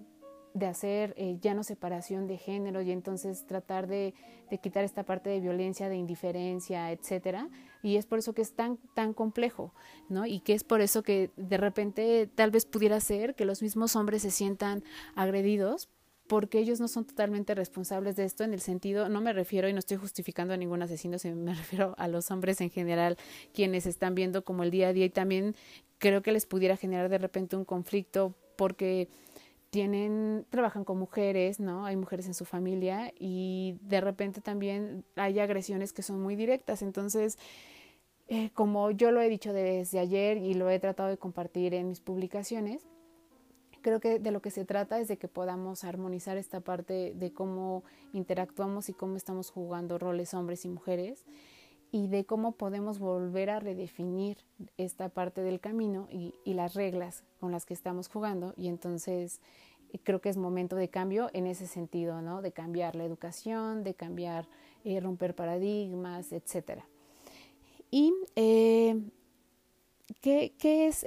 [0.54, 4.14] de hacer eh, ya no separación de género y entonces tratar de,
[4.50, 7.50] de, quitar esta parte de violencia, de indiferencia, etcétera.
[7.84, 9.74] Y es por eso que es tan, tan complejo,
[10.10, 10.26] ¿no?
[10.26, 13.96] Y que es por eso que de repente tal vez pudiera ser que los mismos
[13.96, 14.84] hombres se sientan
[15.16, 15.90] agredidos
[16.32, 19.74] porque ellos no son totalmente responsables de esto en el sentido, no me refiero y
[19.74, 23.18] no estoy justificando a ningún asesino, sino me refiero a los hombres en general,
[23.54, 25.58] quienes están viendo como el día a día y también
[25.98, 29.10] creo que les pudiera generar de repente un conflicto porque
[29.72, 31.86] tienen, trabajan con mujeres, ¿no?
[31.86, 36.82] Hay mujeres en su familia y de repente también hay agresiones que son muy directas.
[36.82, 37.40] Entonces,
[38.28, 41.88] eh, como yo lo he dicho desde ayer y lo he tratado de compartir en
[41.88, 42.86] mis publicaciones,
[43.82, 47.32] creo que de lo que se trata es de que podamos armonizar esta parte de
[47.32, 51.26] cómo interactuamos y cómo estamos jugando roles hombres y mujeres
[51.92, 54.38] y de cómo podemos volver a redefinir
[54.78, 59.42] esta parte del camino y, las reglas con las que estamos jugando y entonces
[59.92, 62.42] eh, creo que es momento de cambio en ese sentido, ¿no?
[62.42, 64.48] De cambiar la educación, de cambiar,
[64.84, 66.86] eh, romper paradigmas, etcétera.
[67.90, 69.02] Y eh,
[70.22, 71.06] ¿qué, ¿qué, es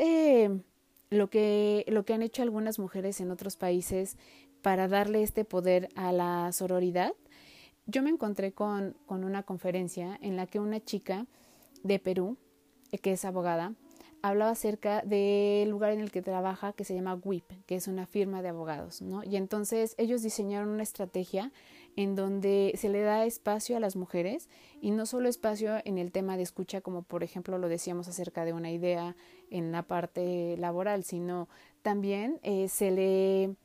[1.09, 4.19] lo, que, lo que han hecho algunas mujeres en otros países
[4.61, 7.15] para darle este poder a la sororidad?
[7.87, 11.27] Yo me encontré con, con una conferencia en la que una chica
[11.83, 12.37] de Perú,
[12.93, 13.75] eh, que es abogada,
[14.25, 18.07] hablaba acerca del lugar en el que trabaja que se llama WIP, que es una
[18.07, 19.23] firma de abogados, ¿no?
[19.23, 21.53] Y entonces ellos diseñaron una estrategia
[21.95, 24.49] en donde se le da espacio a las mujeres
[24.81, 28.47] y no solo espacio en el tema de escucha, como por ejemplo lo decíamos acerca
[28.47, 29.15] de una idea
[29.51, 31.51] en la parte laboral, sino
[31.83, 33.57] también eh, se le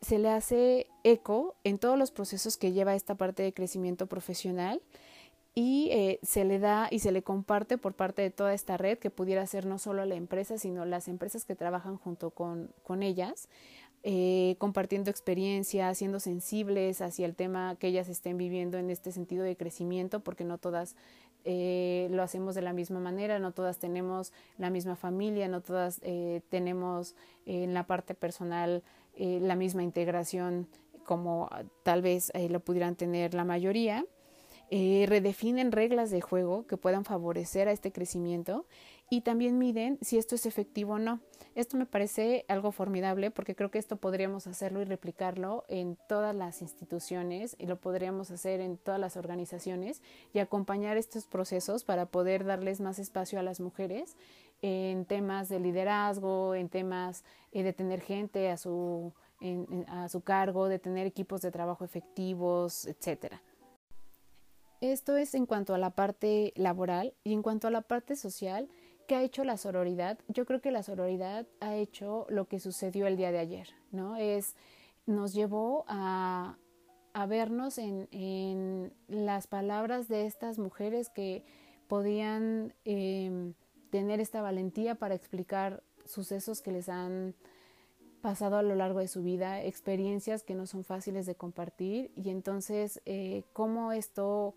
[0.00, 4.80] se le hace eco en todos los procesos que lleva esta parte de crecimiento profesional
[5.54, 8.98] y eh, se le da y se le comparte por parte de toda esta red
[8.98, 13.02] que pudiera ser no solo la empresa, sino las empresas que trabajan junto con, con
[13.02, 13.48] ellas,
[14.02, 19.42] eh, compartiendo experiencias, siendo sensibles hacia el tema que ellas estén viviendo en este sentido
[19.42, 20.96] de crecimiento, porque no todas
[21.44, 26.00] eh, lo hacemos de la misma manera, no todas tenemos la misma familia, no todas
[26.48, 28.82] tenemos en la parte personal
[29.14, 30.68] eh, la misma integración
[31.04, 31.50] como
[31.82, 34.04] tal vez eh, lo pudieran tener la mayoría.
[34.72, 38.66] Eh, redefinen reglas de juego que puedan favorecer a este crecimiento
[39.10, 41.18] y también miden si esto es efectivo o no.
[41.56, 46.36] Esto me parece algo formidable porque creo que esto podríamos hacerlo y replicarlo en todas
[46.36, 50.00] las instituciones y lo podríamos hacer en todas las organizaciones
[50.32, 54.16] y acompañar estos procesos para poder darles más espacio a las mujeres
[54.62, 59.12] en temas de liderazgo, en temas eh, de tener gente a su,
[59.88, 63.42] a su cargo, de tener equipos de trabajo efectivos, etcétera.
[64.80, 68.68] Esto es en cuanto a la parte laboral y en cuanto a la parte social,
[69.06, 70.18] ¿qué ha hecho la sororidad?
[70.28, 74.16] Yo creo que la sororidad ha hecho lo que sucedió el día de ayer, ¿no?
[74.16, 74.56] Es,
[75.04, 76.56] nos llevó a,
[77.12, 81.44] a vernos en, en, las palabras de estas mujeres que
[81.86, 83.52] podían eh,
[83.90, 87.34] tener esta valentía para explicar sucesos que les han
[88.20, 92.30] pasado a lo largo de su vida, experiencias que no son fáciles de compartir y
[92.30, 94.54] entonces eh, cómo esto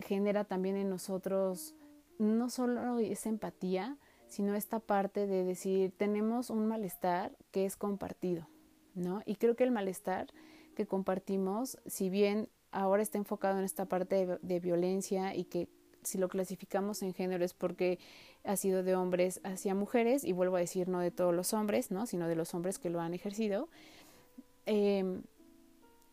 [0.00, 1.74] genera también en nosotros
[2.18, 3.96] no solo esa empatía,
[4.26, 8.48] sino esta parte de decir tenemos un malestar que es compartido,
[8.94, 9.22] ¿no?
[9.24, 10.28] Y creo que el malestar
[10.74, 15.68] que compartimos, si bien ahora está enfocado en esta parte de, de violencia y que
[16.02, 17.98] si lo clasificamos en género es porque
[18.44, 21.90] ha sido de hombres hacia mujeres, y vuelvo a decir no de todos los hombres,
[21.90, 22.06] ¿no?
[22.06, 23.68] sino de los hombres que lo han ejercido,
[24.66, 25.20] eh,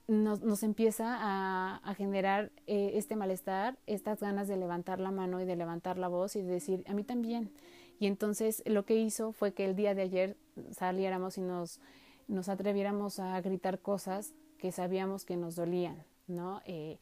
[0.07, 5.41] nos, nos, empieza a, a generar eh, este malestar, estas ganas de levantar la mano
[5.41, 7.51] y de levantar la voz y de decir, a mí también.
[7.99, 10.37] Y entonces lo que hizo fue que el día de ayer
[10.71, 11.81] saliéramos y nos,
[12.27, 16.61] nos atreviéramos a gritar cosas que sabíamos que nos dolían, ¿no?
[16.65, 16.99] Eh,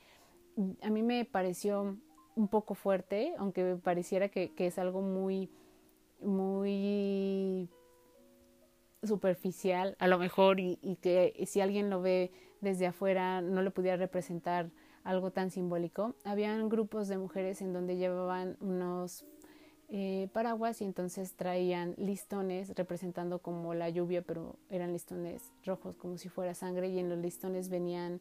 [0.81, 1.97] a mí me pareció
[2.35, 5.49] un poco fuerte, aunque pareciera que, que es algo muy,
[6.21, 7.69] muy
[9.03, 13.71] superficial, a lo mejor, y, y, que si alguien lo ve desde afuera no le
[13.71, 14.71] pudiera representar
[15.03, 16.15] algo tan simbólico.
[16.23, 19.23] Habían grupos de mujeres en donde llevaban unos
[19.87, 26.17] eh, paraguas y entonces traían listones representando como la lluvia, pero eran listones rojos como
[26.17, 28.19] si fuera sangre y en los listones venían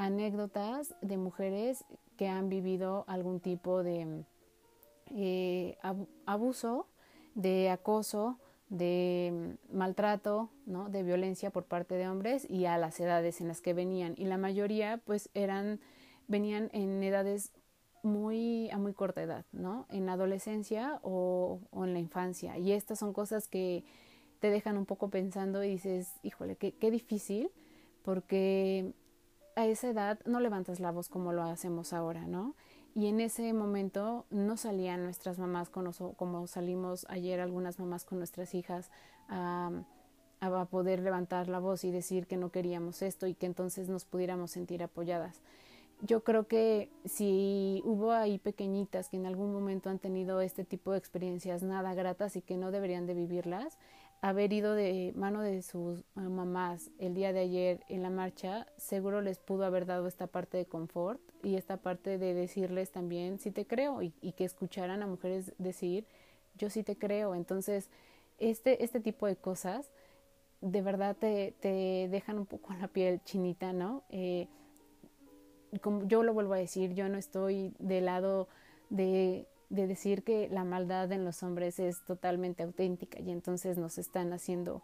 [0.00, 1.84] anécdotas de mujeres
[2.16, 4.24] que han vivido algún tipo de
[5.10, 5.76] eh,
[6.24, 6.86] abuso,
[7.34, 8.38] de acoso,
[8.70, 10.88] de maltrato, ¿no?
[10.88, 14.14] de violencia por parte de hombres y a las edades en las que venían.
[14.16, 15.80] Y la mayoría pues eran,
[16.28, 17.52] venían en edades
[18.02, 19.84] muy a muy corta edad, ¿no?
[19.90, 22.56] En adolescencia o, en la infancia.
[22.56, 23.84] Y estas son cosas que
[24.38, 27.50] te dejan un poco pensando y dices, híjole, qué difícil,
[28.02, 28.94] porque
[29.56, 32.54] a esa edad no levantas la voz como lo hacemos ahora, ¿no?
[32.94, 38.18] Y en ese momento no salían nuestras mamás con como salimos ayer algunas mamás con
[38.18, 38.90] nuestras hijas
[39.28, 39.70] a,
[40.40, 44.04] a poder levantar la voz y decir que no queríamos esto y que entonces nos
[44.04, 45.40] pudiéramos sentir apoyadas
[46.02, 50.92] yo creo que si hubo ahí pequeñitas que en algún momento han tenido este tipo
[50.92, 53.78] de experiencias nada gratas y que no deberían de vivirlas,
[54.20, 58.66] haber ido de mano de sus ah, mamás el día de ayer en la marcha,
[58.76, 63.38] seguro les pudo haber dado esta parte de confort y esta parte de decirles también
[63.38, 66.06] sí te creo y, y que escucharan a mujeres decir
[66.56, 67.34] yo sí te creo.
[67.34, 67.88] Entonces,
[68.38, 69.90] este, este tipo de cosas
[70.60, 74.02] de verdad te, te dejan un poco la piel chinita, ¿no?
[74.10, 74.48] Eh,
[75.80, 78.48] como yo lo vuelvo a decir, yo no estoy del lado
[78.90, 83.98] de, de, decir que la maldad en los hombres es totalmente auténtica y entonces nos
[83.98, 84.82] están haciendo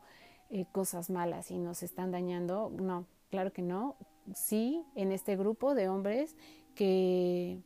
[0.50, 2.70] eh, cosas malas y nos están dañando.
[2.70, 3.96] No, claro que no.
[4.34, 6.36] Sí, en este grupo de hombres
[6.74, 7.60] que,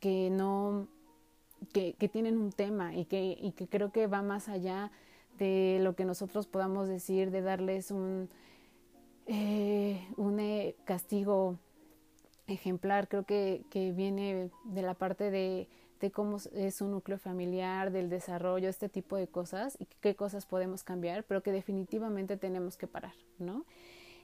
[0.00, 0.88] que no,
[1.72, 4.90] que, que tienen un tema y que, y que creo que va más allá
[5.38, 8.28] de lo que nosotros podamos decir, de darles un
[9.28, 11.58] eh, un eh, castigo
[12.46, 15.68] ejemplar, creo que, que, viene de la parte de,
[16.00, 20.46] de cómo es un núcleo familiar, del desarrollo, este tipo de cosas y qué cosas
[20.46, 23.64] podemos cambiar, pero que definitivamente tenemos que parar, ¿no?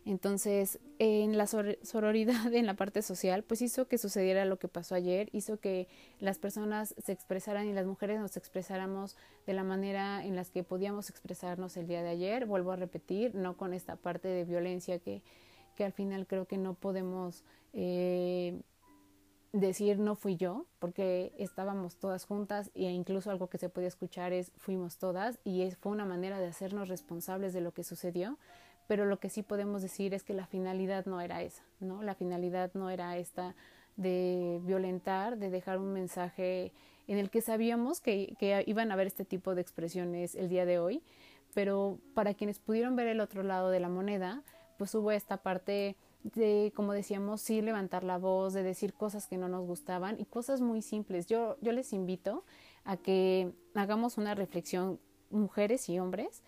[0.05, 4.95] Entonces, en la sororidad, en la parte social, pues hizo que sucediera lo que pasó
[4.95, 5.87] ayer, hizo que
[6.19, 10.65] las personas se expresaran y las mujeres nos expresáramos de la manera en las que
[10.65, 12.47] podíamos expresarnos el día de ayer.
[12.47, 15.23] Vuelvo a repetir, no con esta parte de violencia que,
[15.73, 18.61] que al final creo que no podemos eh,
[19.53, 24.33] decir no fui yo, porque estábamos todas juntas e incluso algo que se podía escuchar
[24.33, 28.39] es fuimos todas y es, fue una manera de hacernos responsables de lo que sucedió
[28.87, 32.03] pero lo que sí podemos decir es que la finalidad no era esa, ¿no?
[32.03, 33.55] La finalidad no era esta
[33.97, 36.73] de violentar, de dejar un mensaje
[37.07, 40.65] en el que sabíamos que, que iban a haber este tipo de expresiones el día
[40.65, 41.03] de hoy,
[41.55, 44.43] pero para quienes pudieron ver el otro lado de la moneda,
[44.83, 49.37] pues hubo esta parte de, como decíamos, sí levantar la voz, de decir cosas que
[49.39, 51.29] no nos gustaban y cosas muy simples.
[51.29, 52.43] Yo, yo les invito
[52.85, 54.99] a que hagamos una reflexión,
[55.31, 56.43] mujeres y hombres,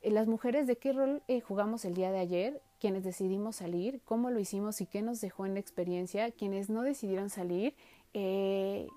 [0.00, 4.00] eh, las mujeres de qué rol eh, jugamos el día de ayer, quienes decidimos salir,
[4.06, 7.74] cómo lo hicimos y qué nos dejó en la experiencia, quienes no decidieron salir,
[8.14, 8.88] eh,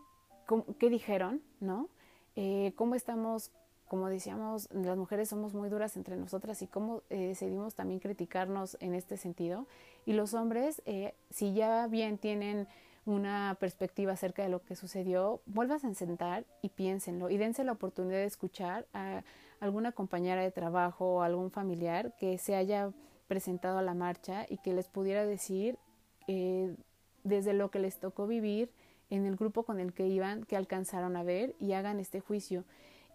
[0.80, 1.90] qué dijeron, ¿no?
[2.38, 3.52] Eh, cómo estamos,
[3.90, 8.78] como decíamos, las mujeres somos muy duras entre nosotras y cómo eh, decidimos también criticarnos
[8.82, 9.66] en este sentido.
[10.06, 12.68] Y los hombres, eh, si ya bien tienen
[13.06, 17.72] una perspectiva acerca de lo que sucedió, vuelvas a sentar y piénsenlo y dense la
[17.72, 19.24] oportunidad de escuchar a
[19.60, 22.92] alguna compañera de trabajo o algún familiar que se haya
[23.28, 25.80] presentado a la marcha y que les pudiera decir
[26.28, 26.76] eh,
[27.24, 28.70] desde lo que les tocó vivir
[29.10, 32.66] en el grupo con el que iban, que alcanzaron a ver y hagan este juicio.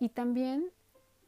[0.04, 0.70] Y también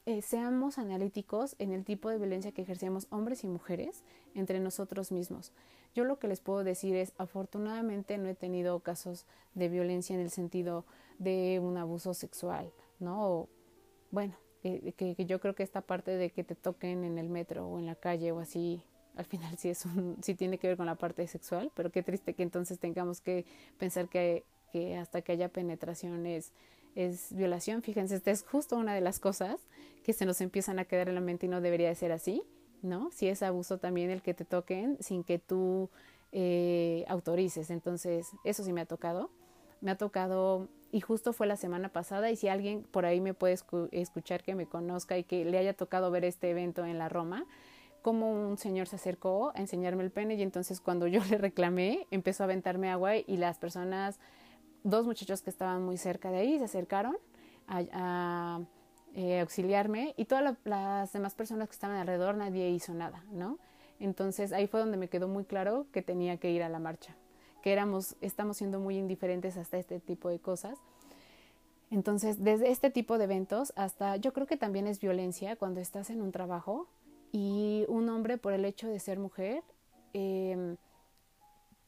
[0.04, 4.02] eh, seamos analíticos en el tipo de violencia que ejercemos hombres y mujeres
[4.34, 5.50] entre nosotros mismos.
[5.94, 10.20] Yo lo que les puedo decir es, afortunadamente no he tenido casos de violencia en
[10.20, 10.84] el sentido
[11.18, 12.70] de un abuso sexual,
[13.00, 13.26] ¿no?
[13.26, 13.48] O,
[14.10, 17.66] bueno, que, que, yo creo que esta parte de que te toquen en el metro
[17.66, 18.82] o en la calle o así,
[19.16, 19.86] al final sí, es
[20.20, 23.46] sí tiene que ver con la parte sexual, pero qué triste que entonces tengamos que
[23.78, 26.26] pensar que, que hasta que haya penetración
[26.96, 27.82] es, violación.
[27.82, 29.60] Fíjense, esta es justo una de las cosas
[30.02, 32.42] que se nos empiezan a quedar en la mente y no debería de ser así,
[32.82, 33.10] ¿no?
[33.12, 35.90] Si es abuso también el que te toquen sin que tú
[36.32, 37.70] eh, autorices.
[37.70, 39.30] Entonces, eso sí me ha tocado.
[39.80, 43.34] Me ha tocado y justo fue la semana pasada y si alguien por ahí me
[43.34, 43.58] puede
[43.92, 47.44] escuchar que me conozca y que le haya tocado ver este evento en la Roma,
[48.02, 52.06] como un señor se acercó a enseñarme el pene y entonces cuando yo le reclamé
[52.10, 54.18] empezó a aventarme agua y las personas,
[54.86, 57.16] dos muchachos que estaban muy cerca de ahí se acercaron
[57.68, 58.60] a,
[59.14, 63.58] eh, auxiliarme y todas las demás personas que estaban alrededor nadie hizo nada, ¿no?
[63.98, 67.16] Entonces ahí fue donde me quedó muy claro que tenía que ir a la marcha,
[67.62, 70.78] que éramos, estamos siendo muy indiferentes hasta este tipo de cosas.
[71.90, 76.10] Entonces, desde este tipo de eventos hasta, yo creo que también es violencia cuando estás
[76.10, 76.88] en un trabajo
[77.32, 79.62] y un hombre por el hecho de ser mujer
[80.12, 80.76] em,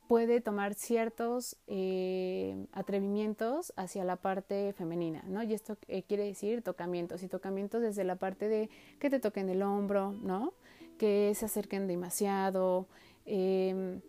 [0.08, 5.42] puede tomar ciertos eh, atrevimientos hacia la parte femenina, ¿no?
[5.42, 9.50] Y esto eh, quiere decir tocamientos, y tocamientos desde la parte de que te toquen
[9.50, 10.54] el hombro, ¿no?
[10.98, 12.88] Que se acerquen demasiado,
[13.26, 14.00] em,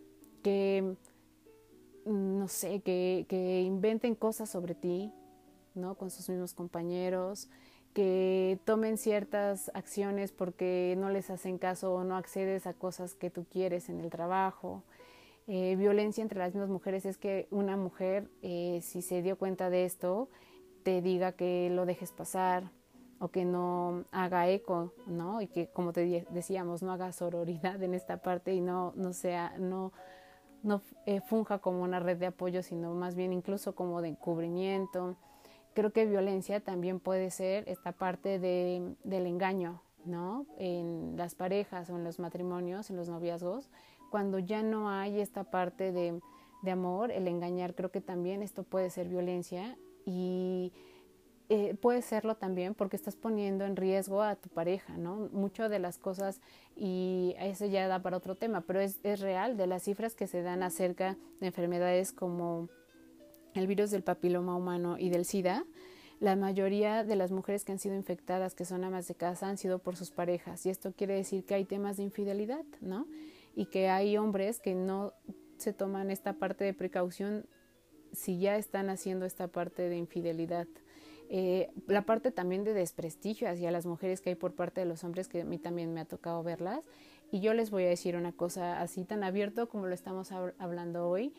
[0.42, 0.96] que,
[2.06, 5.12] no sé, que inventen cosas sobre ti,
[5.74, 5.96] ¿no?
[5.96, 7.48] Con sus mismos compañeros,
[7.92, 13.30] que tomen ciertas acciones porque no les hacen caso o no accedes a cosas que
[13.30, 14.82] tú quieres en el trabajo.
[15.52, 19.68] Eh, violencia entre las mismas mujeres es que una mujer, eh, si se dio cuenta
[19.68, 20.28] de esto,
[20.84, 22.70] te diga que lo dejes pasar
[23.18, 25.42] o que no haga eco, ¿no?
[25.42, 29.58] Y que, como te decíamos, no haga sororidad en esta parte y no, no sea,
[29.58, 29.92] no,
[30.62, 35.16] no eh, funja como una red de apoyo, sino más bien incluso como de encubrimiento
[35.74, 40.46] creo que violencia también puede ser esta parte de, del engaño, ¿no?
[40.58, 43.70] En las parejas o en los matrimonios, en los noviazgos,
[44.10, 46.20] cuando ya no hay esta parte de,
[46.62, 50.72] de amor, el engañar, creo que también esto puede ser violencia y
[51.48, 55.28] eh, puede serlo también porque estás poniendo en riesgo a tu pareja, ¿no?
[55.32, 56.40] Mucho de las cosas,
[56.76, 60.28] y eso ya da para otro tema, pero es, es real, de las cifras que
[60.28, 62.68] se dan acerca de enfermedades como
[63.54, 65.64] el virus del papiloma humano y del SIDA,
[66.20, 69.58] la mayoría de las mujeres que han sido infectadas, que son amas de casa, han
[69.58, 70.66] sido por sus parejas.
[70.66, 73.06] Y esto quiere decir que hay temas de infidelidad, ¿no?
[73.54, 75.12] Y que hay hombres que no
[75.58, 77.46] se toman esta parte de precaución
[78.12, 80.66] si ya están haciendo esta parte de infidelidad.
[81.28, 85.04] Eh, la parte también de desprestigio hacia las mujeres que hay por parte de los
[85.04, 86.80] hombres, que a mí también me ha tocado verlas.
[87.30, 91.08] Y yo les voy a decir una cosa así tan abierto como lo estamos hablando
[91.08, 91.32] hoy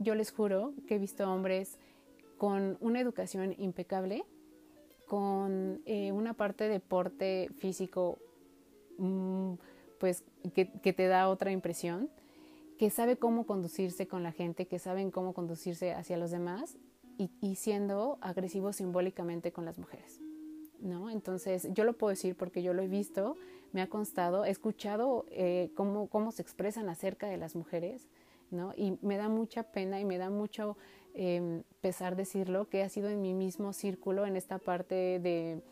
[0.00, 1.78] yo les juro que he visto hombres
[2.38, 4.24] con una educación impecable,
[5.06, 8.18] con eh, una parte de deporte físico,
[8.96, 9.52] mm,
[10.00, 10.24] pues
[10.54, 12.10] que, te da otra impresión,
[12.78, 16.76] que sabe cómo conducirse con la gente, que saben cómo conducirse hacia los demás
[17.18, 20.20] y, siendo agresivos simbólicamente con las mujeres.
[20.80, 21.10] ¿no?
[21.10, 23.36] Entonces, yo lo puedo decir porque yo lo he visto,
[23.72, 28.08] me ha constado, he escuchado eh, cómo, cómo se expresan acerca de las mujeres
[28.50, 28.72] ¿no?
[28.76, 30.76] Y me da mucha pena y me da mucho
[31.14, 35.62] eh, pesar decirlo que ha sido en mi mismo círculo en esta parte de,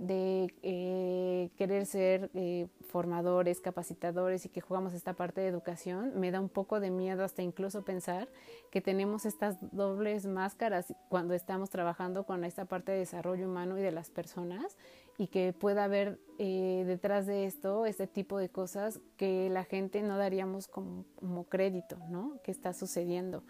[0.00, 6.30] de eh, querer ser eh, formadores, capacitadores y que jugamos esta parte de educación, me
[6.30, 8.26] da un poco de miedo hasta incluso pensar
[8.70, 13.82] que tenemos estas dobles máscaras cuando estamos trabajando con esta parte de desarrollo humano y
[13.82, 14.78] de las personas
[15.18, 20.00] y que pueda haber eh, detrás de esto este tipo de cosas que la gente
[20.00, 22.40] no daríamos como, como crédito, ¿no?
[22.42, 23.44] Que está sucediendo.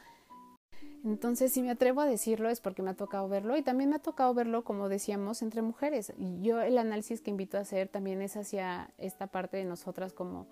[1.05, 3.97] Entonces, si me atrevo a decirlo es porque me ha tocado verlo y también me
[3.97, 6.13] ha tocado verlo, como decíamos, entre mujeres.
[6.19, 10.13] Y yo el análisis que invito a hacer también es hacia esta parte de nosotras
[10.13, 10.47] como,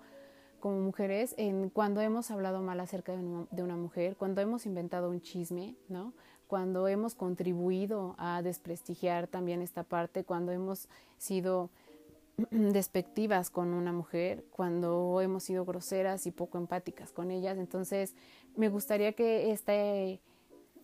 [0.59, 4.65] como mujeres, en cuando hemos hablado mal acerca de una, de una mujer, cuando hemos
[4.65, 6.13] inventado un chisme, ¿no?
[6.47, 10.89] Cuando hemos contribuido a desprestigiar también esta parte, cuando hemos
[11.19, 11.69] sido
[12.49, 17.59] despectivas con una mujer, cuando hemos sido groseras y poco empáticas con ellas.
[17.59, 18.15] Entonces,
[18.55, 20.21] me gustaría que este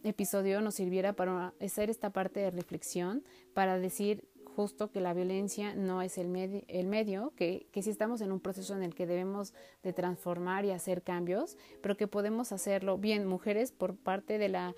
[0.06, 5.76] episodio nos sirviera para hacer esta parte de reflexión, para decir justo que la violencia
[5.76, 9.06] no es el, el medio, que, que sí estamos en un proceso en el que
[9.06, 9.54] debemos
[9.84, 14.74] de transformar y hacer cambios, pero que podemos hacerlo bien mujeres por parte de la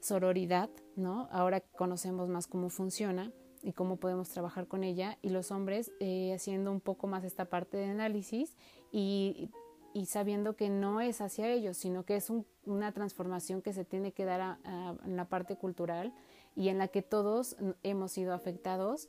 [0.00, 1.28] sororidad, ¿no?
[1.30, 6.32] Ahora conocemos más cómo funciona y cómo podemos trabajar con ella y los hombres eh,
[6.34, 8.56] haciendo un poco más esta parte de análisis
[8.90, 9.50] y
[9.92, 12.30] y sabiendo que no es hacia ellos, sino que es
[12.64, 14.58] una transformación que se tiene que dar
[15.04, 16.12] en la parte cultural
[16.54, 19.08] y en la que todos hemos sido afectados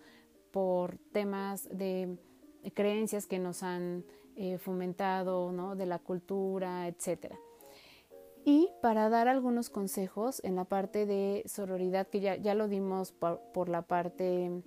[0.51, 2.17] por temas de
[2.73, 4.05] creencias que nos han
[4.35, 5.75] eh, fomentado, ¿no?
[5.75, 7.33] de la cultura, etc.
[8.45, 13.11] Y para dar algunos consejos en la parte de sororidad, que ya, ya lo dimos
[13.11, 14.63] por la parte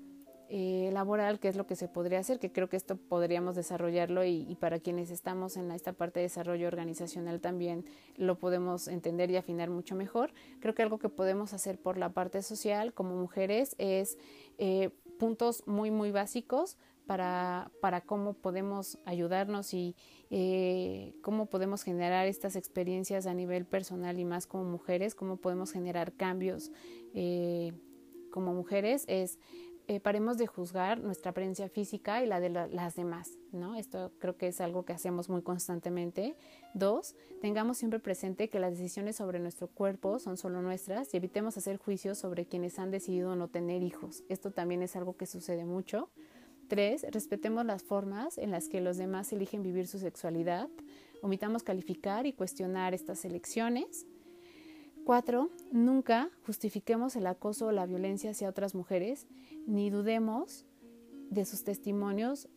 [0.49, 4.25] eh, laboral, qué es lo que se podría hacer, que creo que esto podríamos desarrollarlo
[4.25, 7.85] y, para quienes estamos en esta parte de desarrollo organizacional también
[8.17, 10.33] lo podemos entender y afinar mucho mejor.
[10.61, 14.19] Creo que algo que podemos hacer por la parte social como mujeres es
[14.59, 16.77] eh, puntos muy, muy básicos
[17.07, 19.97] para, para cómo podemos ayudarnos y
[20.31, 25.73] eh, cómo podemos generar estas experiencias a nivel personal y más como mujeres, cómo podemos
[25.73, 26.71] generar cambios
[28.31, 29.39] como mujeres, es
[29.89, 33.77] eh, paremos de juzgar nuestra apariencia física y la de las demás, ¿no?
[33.77, 36.37] Esto creo que es algo que hacemos muy constantemente.
[36.75, 41.57] Dos, tengamos siempre presente que las decisiones sobre nuestro cuerpo son solo nuestras y evitemos
[41.57, 44.25] hacer juicios sobre quienes han decidido no tener hijos.
[44.29, 46.11] Esto también es algo que sucede mucho.
[46.67, 50.69] Tres, respetemos las formas en las que los demás eligen vivir su sexualidad.
[51.23, 54.05] Omitamos calificar y cuestionar estas elecciones.
[55.07, 59.29] Cuatro, nunca justifiquemos el acoso o la violencia hacia otras mujeres,
[59.65, 60.65] ni dudemos
[61.31, 62.49] de sus testimonios,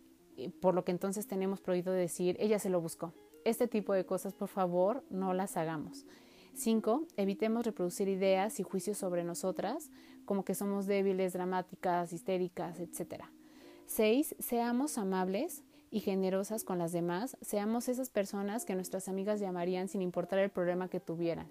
[0.60, 3.14] por lo que entonces tenemos prohibido decir, ella se lo buscó.
[3.46, 6.08] Este tipo de cosas, por favor, no las hagamos.
[6.56, 9.92] Cinco, evitemos reproducir ideas y juicios sobre nosotras,
[10.26, 13.26] como que somos débiles, dramáticas, histéricas, etc.
[13.86, 19.88] Seis, seamos amables y generosas con las demás, seamos esas personas que nuestras amigas llamarían
[19.88, 21.48] sin importar el problema que tuvieran.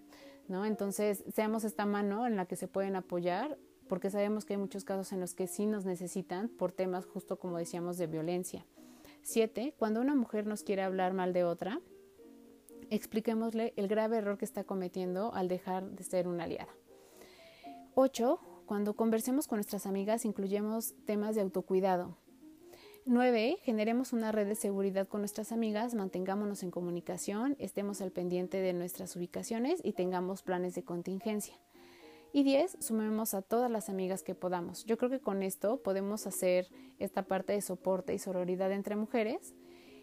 [0.49, 0.65] ¿No?
[0.65, 4.85] Entonces, seamos esta mano en la que se pueden apoyar, porque sabemos que hay muchos
[4.85, 8.67] casos en los que sí nos necesitan por temas justo como decíamos de violencia.
[9.23, 11.81] Siete, cuando una mujer nos quiere hablar mal de otra,
[12.91, 16.75] expliquémosle el grave error que está cometiendo al dejar de ser una aliada.
[17.95, 22.17] Ocho, cuando conversemos con nuestras amigas, incluyemos temas de autocuidado,
[23.09, 23.59] 9.
[23.63, 28.75] Generemos una red de seguridad con nuestras amigas, mantengámonos en comunicación, estemos al pendiente de
[28.75, 31.55] nuestras ubicaciones y tengamos planes de contingencia.
[32.35, 32.77] Y 10.
[32.81, 34.85] Sumemos a todas las amigas que podamos.
[34.85, 39.55] Yo creo que con esto podemos hacer esta parte de soporte y sororidad entre mujeres.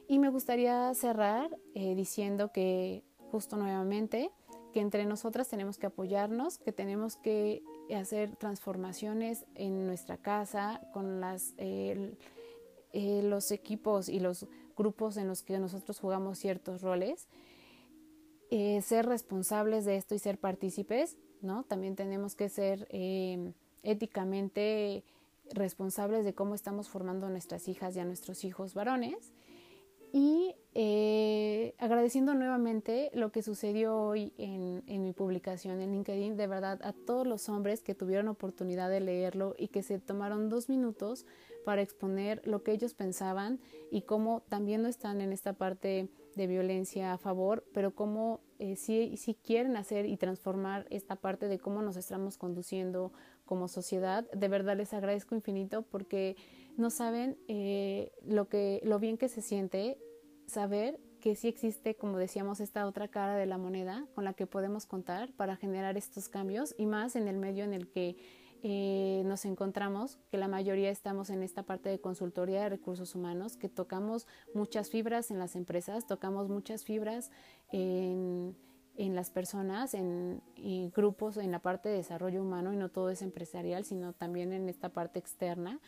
[0.07, 4.31] Y me gustaría cerrar eh, diciendo que, justo nuevamente,
[4.73, 7.61] que entre nosotras tenemos que apoyarnos, que tenemos que
[7.95, 11.53] hacer transformaciones en nuestra casa, con las...
[11.57, 12.17] Eh,
[12.97, 17.27] eh, los equipos y los grupos en los que nosotros jugamos ciertos roles,
[18.51, 21.63] eh, ser responsables de esto y ser partícipes, ¿no?
[21.63, 23.51] También tenemos que ser eh,
[23.83, 25.03] éticamente
[25.53, 29.33] responsables de cómo estamos formando a nuestras hijas y a nuestros hijos varones.
[30.13, 30.55] Y
[31.77, 36.93] agradeciendo nuevamente lo que sucedió hoy en, en, mi publicación en LinkedIn, de verdad a
[36.93, 41.25] todos los hombres que tuvieron oportunidad de leerlo y que se tomaron dos minutos
[41.65, 43.59] para exponer lo que ellos pensaban
[43.91, 48.75] y cómo también no están en esta parte de violencia a favor, pero cómo eh,
[48.75, 53.11] sí, quieren hacer y transformar esta parte de cómo nos estamos conduciendo
[53.45, 54.29] como sociedad.
[54.31, 56.35] De verdad les agradezco infinito porque
[56.77, 59.97] no saben eh, lo, que, lo bien que se siente
[60.45, 64.45] saber que sí existe, como decíamos, esta otra cara de la moneda con la que
[64.45, 68.15] podemos contar para generar estos cambios y más en el medio en el que
[68.67, 73.57] eh, nos encontramos que la mayoría estamos en esta parte de consultoría de recursos humanos,
[73.57, 77.29] que tocamos muchas fibras en las empresas, tocamos muchas fibras
[77.71, 78.55] en,
[78.97, 80.41] las personas, en,
[80.95, 84.67] grupos, en la parte de desarrollo humano y no todo es empresarial, sino también en
[84.67, 85.79] esta parte externa.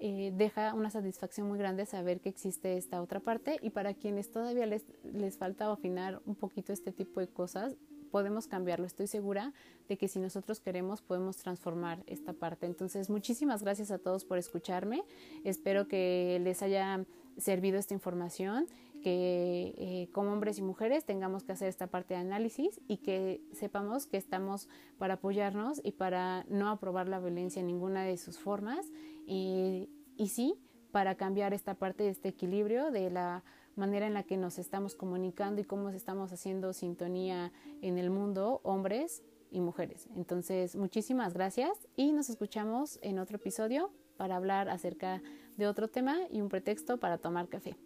[0.00, 4.32] Eh, deja una satisfacción muy grande saber que existe esta otra parte y para quienes
[4.32, 7.76] todavía les, les falta afinar un poquito este tipo de cosas,
[8.14, 8.86] podemos cambiarlo.
[8.86, 9.52] Estoy segura
[9.88, 12.64] de que si nosotros queremos podemos transformar esta parte.
[12.64, 15.02] Entonces, muchísimas gracias a todos por escucharme.
[15.42, 17.04] Espero que les haya
[17.38, 18.68] servido esta información,
[19.02, 23.40] que eh, como hombres y mujeres tengamos que hacer esta parte de análisis y que
[23.52, 28.38] sepamos que estamos para apoyarnos y para no aprobar la violencia en ninguna de sus
[28.38, 28.86] formas
[29.26, 30.54] y, y sí
[30.92, 33.42] para cambiar esta parte de este equilibrio de la
[33.76, 37.52] manera en la que nos estamos comunicando y cómo estamos haciendo sintonía
[37.82, 40.08] en el mundo, hombres y mujeres.
[40.16, 45.22] Entonces, muchísimas gracias y nos escuchamos en otro episodio para hablar acerca
[45.56, 47.76] de otro tema y un pretexto para tomar café.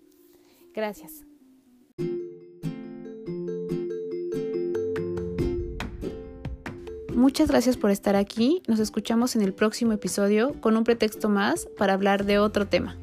[0.75, 1.25] Gracias.
[7.15, 8.63] Muchas gracias por estar aquí.
[8.69, 12.97] Nos escuchamos en el próximo episodio con un pretexto más para hablar de otro tema.